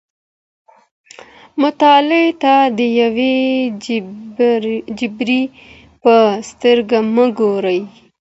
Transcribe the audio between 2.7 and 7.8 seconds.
د یو جبر په سترګه مه ګورئ.